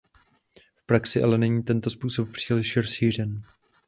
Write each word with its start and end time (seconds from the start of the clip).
V 0.75 0.83
praxi 0.85 1.23
ale 1.23 1.37
není 1.37 1.63
tento 1.63 1.89
způsob 1.89 2.31
příliš 2.31 2.77
rozšířen. 2.77 3.41